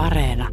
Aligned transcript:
Areena. 0.00 0.48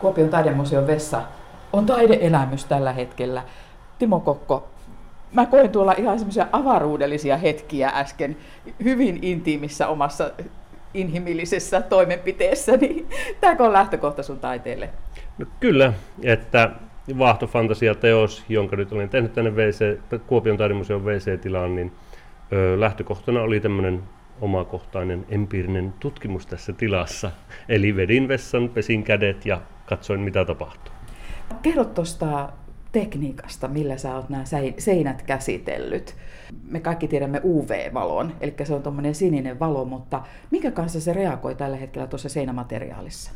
Kuopion 0.00 0.28
taidemuseon 0.28 0.86
vessa 0.86 1.22
on 1.72 1.86
taideelämys 1.86 2.64
tällä 2.64 2.92
hetkellä. 2.92 3.42
Timo 3.98 4.20
Kokko, 4.20 4.68
mä 5.32 5.46
koin 5.46 5.70
tuolla 5.70 5.94
ihan 5.98 6.18
semmoisia 6.18 6.46
avaruudellisia 6.52 7.36
hetkiä 7.36 7.92
äsken 7.94 8.36
hyvin 8.84 9.18
intiimissä 9.22 9.88
omassa 9.88 10.30
inhimillisessä 10.94 11.82
toimenpiteessä, 11.82 12.76
niin 12.76 13.08
tämäkö 13.40 13.64
on 13.64 13.72
lähtökohta 13.72 14.22
sun 14.22 14.40
taiteelle? 14.40 14.90
No 15.38 15.46
kyllä, 15.60 15.92
että 16.22 16.70
Vaahtofantasia-teos, 17.18 18.44
jonka 18.48 18.76
nyt 18.76 18.92
olen 18.92 19.08
tehnyt 19.08 19.32
tänne 19.32 19.50
WC, 19.50 19.98
Kuopion 20.26 20.56
taidemuseon 20.56 21.04
WC-tilaan, 21.04 21.74
niin 21.74 21.92
ö, 22.52 22.80
lähtökohtana 22.80 23.40
oli 23.40 23.60
tämmöinen 23.60 24.02
omakohtainen 24.40 25.26
empiirinen 25.28 25.94
tutkimus 26.00 26.46
tässä 26.46 26.72
tilassa. 26.72 27.30
Eli 27.68 27.96
vedin 27.96 28.28
vessan, 28.28 28.68
pesin 28.68 29.02
kädet 29.02 29.46
ja 29.46 29.60
katsoin 29.86 30.20
mitä 30.20 30.44
tapahtuu. 30.44 30.94
Kerro 31.62 31.84
tuosta 31.84 32.48
tekniikasta, 32.92 33.68
millä 33.68 33.96
sä 33.96 34.14
oot 34.14 34.28
nämä 34.28 34.44
seinät 34.78 35.22
käsitellyt. 35.22 36.16
Me 36.70 36.80
kaikki 36.80 37.08
tiedämme 37.08 37.40
UV-valon, 37.44 38.32
eli 38.40 38.54
se 38.64 38.74
on 38.74 38.82
tuommoinen 38.82 39.14
sininen 39.14 39.60
valo, 39.60 39.84
mutta 39.84 40.22
minkä 40.50 40.70
kanssa 40.70 41.00
se 41.00 41.12
reagoi 41.12 41.54
tällä 41.54 41.76
hetkellä 41.76 42.06
tuossa 42.06 42.28
seinämateriaalissa? 42.28 43.32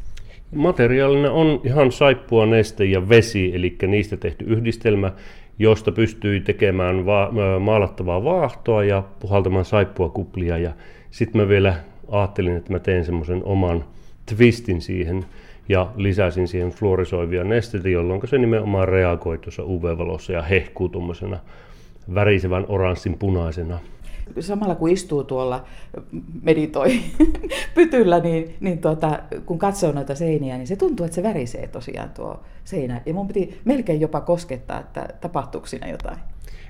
Materiaalina 0.54 1.30
on 1.30 1.60
ihan 1.64 1.92
saippua, 1.92 2.46
neste 2.46 2.84
ja 2.84 3.08
vesi, 3.08 3.54
eli 3.54 3.76
niistä 3.86 4.16
tehty 4.16 4.44
yhdistelmä, 4.44 5.12
josta 5.58 5.92
pystyy 5.92 6.40
tekemään 6.40 7.06
va- 7.06 7.32
maalattavaa 7.60 8.24
vaahtoa 8.24 8.84
ja 8.84 9.02
puhaltamaan 9.20 9.64
saippua 9.64 10.08
kuplia. 10.08 10.58
Ja 10.58 10.72
sitten 11.10 11.40
mä 11.40 11.48
vielä 11.48 11.74
ajattelin, 12.10 12.56
että 12.56 12.72
mä 12.72 12.78
teen 12.78 13.04
semmoisen 13.04 13.44
oman 13.44 13.84
twistin 14.36 14.80
siihen 14.80 15.24
ja 15.68 15.92
lisäsin 15.96 16.48
siihen 16.48 16.70
fluorisoivia 16.70 17.44
nesteitä, 17.44 17.88
jolloin 17.88 18.20
se 18.24 18.38
nimenomaan 18.38 18.88
reagoi 18.88 19.38
tuossa 19.38 19.62
UV-valossa 19.62 20.32
ja 20.32 20.42
hehkuu 20.42 20.88
tuommoisena 20.88 21.38
värisevän 22.14 22.64
oranssin 22.68 23.18
punaisena. 23.18 23.78
Samalla 24.40 24.74
kun 24.74 24.90
istuu 24.90 25.24
tuolla, 25.24 25.64
meditoi 26.42 27.00
pytyllä, 27.74 28.20
niin, 28.20 28.54
niin 28.60 28.78
tuota, 28.78 29.18
kun 29.46 29.58
katsoo 29.58 29.92
noita 29.92 30.14
seiniä, 30.14 30.56
niin 30.56 30.66
se 30.66 30.76
tuntuu, 30.76 31.06
että 31.06 31.14
se 31.14 31.22
värisee 31.22 31.66
tosiaan 31.66 32.10
tuo 32.10 32.40
seinä. 32.64 33.00
Ja 33.06 33.14
mun 33.14 33.28
piti 33.28 33.60
melkein 33.64 34.00
jopa 34.00 34.20
koskettaa, 34.20 34.80
että 34.80 35.08
tapahtuuko 35.20 35.66
siinä 35.66 35.88
jotain. 35.88 36.18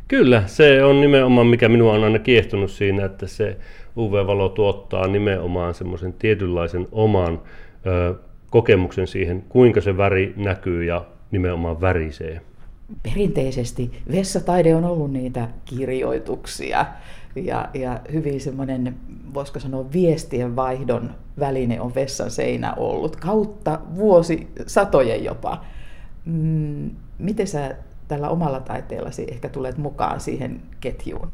Kyllä, 0.08 0.42
se 0.46 0.84
on 0.84 1.00
nimenomaan 1.00 1.46
mikä 1.46 1.68
minua 1.68 1.92
on 1.92 2.04
aina 2.04 2.18
kiehtonut 2.18 2.70
siinä, 2.70 3.04
että 3.04 3.26
se 3.26 3.56
UV-valo 3.96 4.48
tuottaa 4.48 5.08
nimenomaan 5.08 5.74
semmoisen 5.74 6.12
tietynlaisen 6.12 6.86
oman 6.92 7.40
ö, 7.86 8.14
kokemuksen 8.50 9.06
siihen, 9.06 9.44
kuinka 9.48 9.80
se 9.80 9.96
väri 9.96 10.34
näkyy 10.36 10.84
ja 10.84 11.04
nimenomaan 11.30 11.80
värisee. 11.80 12.40
Perinteisesti 13.02 14.02
vessataide 14.12 14.74
on 14.74 14.84
ollut 14.84 15.12
niitä 15.12 15.48
kirjoituksia 15.64 16.86
ja, 17.34 17.68
ja 17.74 18.00
hyvin 18.12 18.40
semmoinen, 18.40 18.94
voisiko 19.34 19.60
sanoa, 19.60 19.92
viestien 19.92 20.56
vaihdon 20.56 21.10
väline 21.38 21.80
on 21.80 21.94
vessan 21.94 22.30
seinä 22.30 22.74
ollut 22.74 23.16
kautta 23.16 23.80
vuosi, 23.96 24.48
satojen 24.66 25.24
jopa. 25.24 25.64
Mm, 26.24 26.90
miten 27.18 27.46
sä 27.46 27.76
tällä 28.08 28.28
omalla 28.28 28.60
taiteellasi 28.60 29.26
ehkä 29.30 29.48
tulet 29.48 29.78
mukaan 29.78 30.20
siihen 30.20 30.60
ketjuun? 30.80 31.28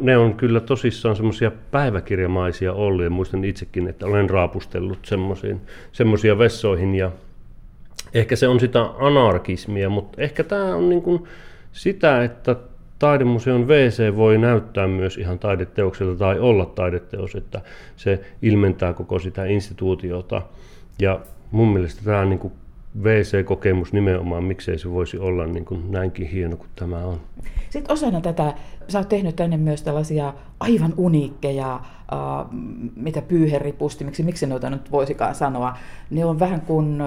Ne 0.00 0.16
on 0.16 0.34
kyllä 0.34 0.60
tosissaan 0.60 1.16
semmoisia 1.16 1.50
päiväkirjamaisia 1.70 2.72
ollut 2.72 3.04
ja 3.04 3.10
muistan 3.10 3.44
itsekin, 3.44 3.88
että 3.88 4.06
olen 4.06 4.30
raapustellut 4.30 5.08
semmoisia 5.92 6.38
vessoihin 6.38 6.94
ja 6.94 7.12
ehkä 8.14 8.36
se 8.36 8.48
on 8.48 8.60
sitä 8.60 8.82
anarkismia, 8.98 9.90
mutta 9.90 10.22
ehkä 10.22 10.44
tämä 10.44 10.76
on 10.76 10.88
niin 10.88 11.02
kuin 11.02 11.24
sitä, 11.72 12.24
että 12.24 12.56
taidemuseon 12.98 13.68
WC 13.68 14.16
voi 14.16 14.38
näyttää 14.38 14.88
myös 14.88 15.18
ihan 15.18 15.38
taideteokselta 15.38 16.18
tai 16.18 16.38
olla 16.38 16.66
taideteos, 16.66 17.34
että 17.34 17.60
se 17.96 18.20
ilmentää 18.42 18.92
koko 18.92 19.18
sitä 19.18 19.44
instituutiota. 19.44 20.42
Ja 20.98 21.20
mun 21.50 21.68
mielestä 21.68 22.00
tämä 22.04 22.24
niin 22.24 22.38
kuin 22.38 22.52
WC-kokemus 23.02 23.92
nimenomaan, 23.92 24.44
miksei 24.44 24.78
se 24.78 24.90
voisi 24.90 25.18
olla 25.18 25.46
niin 25.46 25.64
kuin 25.64 25.92
näinkin 25.92 26.28
hieno 26.28 26.56
kuin 26.56 26.68
tämä 26.76 27.04
on. 27.04 27.20
Sitten 27.70 27.92
osana 27.92 28.20
tätä, 28.20 28.54
sä 28.88 28.98
oot 28.98 29.08
tehnyt 29.08 29.36
tänne 29.36 29.56
myös 29.56 29.82
tällaisia 29.82 30.34
aivan 30.60 30.94
uniikkeja, 30.96 31.74
äh, 31.74 32.46
mitä 32.96 33.22
pyyheripustimiksi, 33.22 34.22
miksi 34.22 34.46
noita 34.46 34.70
nyt 34.70 34.92
voisikaan 34.92 35.34
sanoa. 35.34 35.76
Ne 36.10 36.24
on 36.24 36.38
vähän 36.38 36.60
kuin 36.60 37.02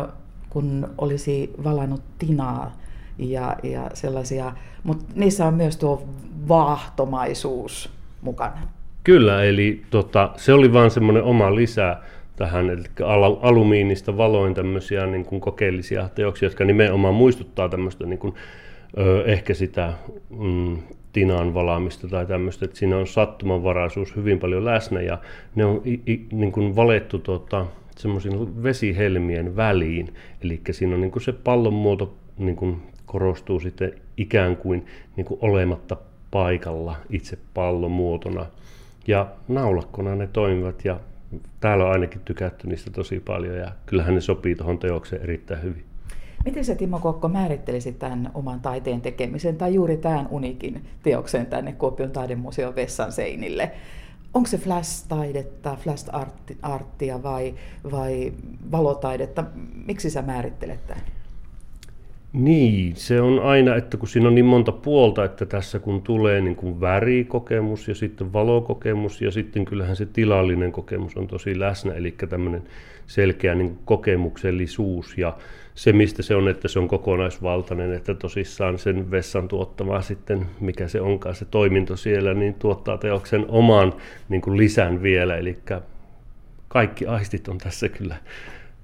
kun 0.52 0.90
olisi 0.98 1.54
valannut 1.64 2.02
tinaa 2.20 2.78
ja, 3.18 3.56
ja 3.64 3.90
sellaisia, 3.94 4.52
mutta 4.84 5.06
niissä 5.16 5.46
on 5.46 5.54
myös 5.54 5.78
tuo 5.78 6.08
vaahtomaisuus 6.48 7.90
mukana. 8.22 8.58
Kyllä, 9.04 9.44
eli 9.44 9.82
tota, 9.90 10.32
se 10.36 10.54
oli 10.54 10.74
vain 10.74 10.92
semmoinen 10.92 11.24
oma 11.24 11.56
lisä 11.56 11.98
tähän, 12.36 12.70
eli 12.70 12.84
alumiinista 13.42 14.18
valoin 14.18 14.54
tämmöisiä 14.54 15.06
niin 15.06 15.26
kuin 15.26 15.42
kokeellisia 15.42 16.10
teoksia, 16.16 16.46
jotka 16.46 16.66
nimenomaan 16.66 17.14
muistuttaa 17.14 17.70
tämmöistä 17.70 18.06
niin 18.06 18.20
kuin, 18.20 18.34
ö, 18.98 19.24
ehkä 19.26 19.54
sitä 19.54 19.94
mm, 20.30 20.78
tinan 21.14 21.54
valaamista 21.54 22.08
tai 22.08 22.26
tämmöistä, 22.26 22.66
että 22.66 22.78
siinä 22.78 22.98
on 22.98 23.08
sattumanvaraisuus 23.08 24.16
hyvin 24.16 24.40
paljon 24.40 24.66
läsnä 24.66 25.02
ja 25.02 25.18
ne 25.56 25.66
on 25.66 25.82
i, 25.86 26.02
i, 26.08 26.26
niin 26.32 26.52
kuin 26.52 26.76
valettu 26.76 27.20
tota, 27.20 27.66
semmoisen 28.02 28.64
vesihelmien 28.64 29.56
väliin, 29.56 30.14
eli 30.44 30.62
siinä 30.72 30.96
on 30.96 31.02
niin 31.02 31.12
kuin 31.12 31.24
se 31.24 31.32
pallon 31.32 31.74
muoto 31.74 32.14
niin 32.38 32.56
kuin 32.56 32.82
korostuu 33.06 33.60
sitten 33.60 33.94
ikään 34.18 34.58
kuin, 34.58 34.86
niin 35.16 35.26
kuin 35.26 35.38
olematta 35.42 35.98
paikalla 36.32 36.96
itse 37.10 37.38
pallomuotona. 37.54 38.46
Ja 39.08 39.28
naulakkona 39.48 40.16
ne 40.16 40.28
toimivat 40.28 40.86
ja 40.86 41.00
täällä 41.60 41.86
on 41.86 41.92
ainakin 41.92 42.22
tykätty 42.26 42.68
niistä 42.68 42.92
tosi 42.92 43.20
paljon 43.20 43.58
ja 43.58 43.72
kyllähän 43.86 44.16
ne 44.16 44.22
sopii 44.22 44.56
tuohon 44.56 44.80
teokseen 44.80 45.22
erittäin 45.22 45.64
hyvin. 45.64 45.84
Miten 46.46 46.66
sä 46.66 46.76
Timo 46.76 47.00
Kokko 47.00 47.28
määrittelisit 47.28 48.00
tämän 48.00 48.32
oman 48.34 48.60
taiteen 48.60 49.02
tekemisen 49.02 49.58
tai 49.58 49.74
juuri 49.74 49.98
tämän 49.98 50.28
unikin 50.32 50.86
teoksen 51.04 51.46
tänne 51.46 51.74
Kuopion 51.74 52.12
taidemuseon 52.12 52.76
vessan 52.76 53.12
seinille? 53.12 53.72
Onko 54.34 54.50
se 54.50 54.58
flash-taidetta, 54.58 55.76
flash-arttia 55.76 57.24
vai, 57.24 57.56
vai 57.92 58.34
valotaidetta? 58.72 59.44
Miksi 59.86 60.10
sä 60.10 60.22
määrittelet 60.22 60.88
tämän? 60.88 61.04
Niin, 62.34 62.96
se 62.96 63.22
on 63.22 63.40
aina, 63.40 63.76
että 63.76 63.98
kun 63.98 64.08
siinä 64.08 64.28
on 64.28 64.36
niin 64.36 64.46
monta 64.46 64.72
puolta, 64.72 65.26
että 65.26 65.46
tässä 65.46 65.80
kun 65.80 66.02
tulee 66.02 66.42
niin 66.42 66.56
kuin 66.56 66.82
värikokemus 66.82 67.88
ja 67.88 67.96
sitten 67.96 68.34
valokokemus 68.34 69.22
ja 69.22 69.32
sitten 69.32 69.66
kyllähän 69.66 69.96
se 69.96 70.06
tilallinen 70.06 70.72
kokemus 70.72 71.18
on 71.18 71.28
tosi 71.28 71.60
läsnä, 71.60 71.94
eli 71.94 72.16
tämmöinen 72.30 72.64
selkeä 73.08 73.56
niin 73.56 73.80
kokemuksellisuus 73.86 75.18
ja 75.18 75.38
se, 75.76 75.94
mistä 75.94 76.24
se 76.24 76.36
on, 76.36 76.50
että 76.50 76.68
se 76.68 76.80
on 76.80 76.88
kokonaisvaltainen, 76.88 77.94
että 77.94 78.14
tosissaan 78.14 78.80
sen 78.80 79.12
vessan 79.12 79.48
tuottama 79.48 80.02
sitten, 80.02 80.46
mikä 80.60 80.88
se 80.88 81.02
onkaan 81.02 81.36
se 81.36 81.46
toiminto 81.46 81.96
siellä, 81.96 82.34
niin 82.34 82.54
tuottaa 82.54 82.98
teoksen 82.98 83.46
oman 83.48 83.94
niin 84.30 84.42
kuin 84.42 84.58
lisän 84.58 85.04
vielä, 85.04 85.38
eli 85.38 85.58
kaikki 86.68 87.06
aistit 87.06 87.48
on 87.48 87.58
tässä 87.58 87.90
kyllä 87.90 88.16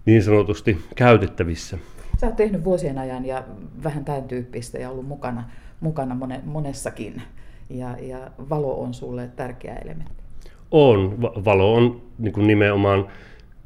niin 0.06 0.24
sanotusti 0.24 0.78
käytettävissä. 0.96 1.78
Sä 2.18 2.28
oot 2.28 2.36
tehnyt 2.36 2.64
vuosien 2.64 2.98
ajan 2.98 3.26
ja 3.26 3.44
vähän 3.84 4.06
tämän 4.06 4.24
tyyppistä 4.24 4.78
ja 4.78 4.90
ollut 4.90 5.08
mukana, 5.08 5.44
mukana 5.80 6.16
mone, 6.16 6.42
monessakin. 6.46 7.22
Ja, 7.70 7.98
ja 8.02 8.18
valo 8.50 8.82
on 8.82 8.94
sulle 8.94 9.30
tärkeä 9.36 9.76
elementti. 9.76 10.24
On. 10.72 11.22
Valo 11.22 11.74
on 11.74 12.02
niin 12.20 12.34
kuin 12.34 12.48
nimenomaan, 12.48 13.08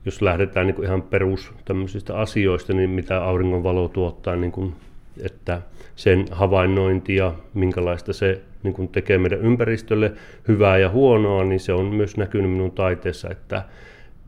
jos 0.06 0.22
lähdetään 0.22 0.68
niin 0.68 0.76
kuin 0.76 0.86
ihan 0.86 1.02
perus 1.02 1.54
tämmöisistä 1.66 2.18
asioista, 2.18 2.74
niin 2.74 2.90
mitä 2.90 3.24
auringonvalo 3.24 3.88
tuottaa, 3.88 4.36
niin 4.36 4.52
kuin, 4.52 4.76
että 5.24 5.62
sen 5.96 6.26
havainnointi 6.32 7.16
ja 7.16 7.34
minkälaista 7.54 8.14
se 8.14 8.42
niin 8.64 8.74
kuin 8.74 8.88
tekee 8.88 9.18
meidän 9.18 9.42
ympäristölle 9.42 10.14
hyvää 10.48 10.78
ja 10.78 10.90
huonoa, 10.90 11.44
niin 11.44 11.60
se 11.60 11.74
on 11.74 11.86
myös 11.86 12.18
näkynyt 12.18 12.52
minun 12.52 12.72
taiteessa, 12.72 13.30
että, 13.30 13.64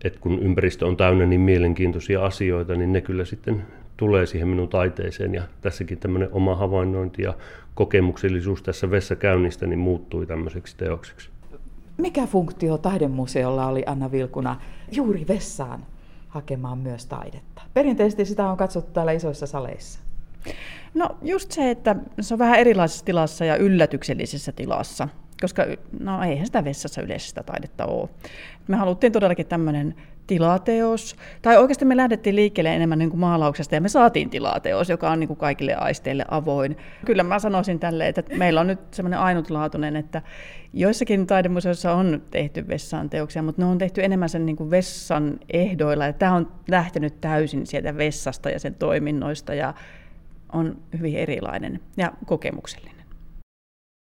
että 0.03 0.19
kun 0.19 0.39
ympäristö 0.39 0.87
on 0.87 0.97
täynnä 0.97 1.25
niin 1.25 1.41
mielenkiintoisia 1.41 2.25
asioita, 2.25 2.75
niin 2.75 2.93
ne 2.93 3.01
kyllä 3.01 3.25
sitten 3.25 3.63
tulee 3.97 4.25
siihen 4.25 4.47
minun 4.47 4.69
taiteeseen 4.69 5.35
ja 5.35 5.43
tässäkin 5.61 5.97
tämmöinen 5.97 6.29
oma 6.31 6.55
havainnointi 6.55 7.21
ja 7.21 7.33
kokemuksellisuus 7.75 8.63
tässä 8.63 8.91
vessakäynnistä 8.91 9.67
niin 9.67 9.79
muuttui 9.79 10.25
tämmöiseksi 10.25 10.77
teokseksi. 10.77 11.29
Mikä 11.97 12.27
funktio 12.27 12.77
taidemuseolla 12.77 13.67
oli 13.67 13.83
Anna 13.85 14.11
Vilkuna 14.11 14.61
juuri 14.91 15.25
vessaan 15.27 15.85
hakemaan 16.27 16.77
myös 16.77 17.05
taidetta? 17.05 17.61
Perinteisesti 17.73 18.25
sitä 18.25 18.49
on 18.49 18.57
katsottu 18.57 18.91
täällä 18.91 19.11
isoissa 19.11 19.47
saleissa. 19.47 19.99
No 20.93 21.09
just 21.21 21.51
se, 21.51 21.71
että 21.71 21.95
se 22.21 22.33
on 22.33 22.39
vähän 22.39 22.59
erilaisessa 22.59 23.05
tilassa 23.05 23.45
ja 23.45 23.55
yllätyksellisessä 23.55 24.51
tilassa, 24.51 25.07
koska 25.41 25.65
no 25.99 26.23
eihän 26.23 26.45
sitä 26.45 26.63
vessassa 26.63 27.01
yleistä 27.01 27.43
taidetta 27.43 27.85
ole. 27.85 28.09
Me 28.67 28.75
haluttiin 28.75 29.13
todellakin 29.13 29.45
tämmöinen 29.45 29.95
tilateos, 30.27 31.15
tai 31.41 31.57
oikeasti 31.57 31.85
me 31.85 31.97
lähdettiin 31.97 32.35
liikkeelle 32.35 32.75
enemmän 32.75 32.99
niin 32.99 33.09
kuin 33.09 33.19
maalauksesta 33.19 33.75
ja 33.75 33.81
me 33.81 33.89
saatiin 33.89 34.29
tilateos, 34.29 34.89
joka 34.89 35.11
on 35.11 35.19
niin 35.19 35.27
kuin 35.27 35.37
kaikille 35.37 35.75
aisteille 35.75 36.25
avoin. 36.31 36.77
Kyllä 37.05 37.23
mä 37.23 37.39
sanoisin 37.39 37.79
tälle, 37.79 38.07
että 38.07 38.23
meillä 38.37 38.61
on 38.61 38.67
nyt 38.67 38.79
semmoinen 38.91 39.19
ainutlaatuinen, 39.19 39.95
että 39.95 40.21
joissakin 40.73 41.27
taidemuseoissa 41.27 41.93
on 41.93 42.21
tehty 42.31 42.67
vessan 42.67 43.09
teoksia, 43.09 43.43
mutta 43.43 43.61
ne 43.61 43.65
on 43.65 43.77
tehty 43.77 44.03
enemmän 44.03 44.29
sen 44.29 44.45
niin 44.45 44.55
kuin 44.55 44.71
vessan 44.71 45.39
ehdoilla 45.53 46.05
ja 46.05 46.13
tämä 46.13 46.35
on 46.35 46.51
lähtenyt 46.67 47.21
täysin 47.21 47.67
sieltä 47.67 47.97
vessasta 47.97 48.49
ja 48.49 48.59
sen 48.59 48.75
toiminnoista 48.75 49.53
ja 49.53 49.73
on 50.53 50.77
hyvin 50.99 51.15
erilainen 51.15 51.79
ja 51.97 52.11
kokemuksellinen. 52.25 53.02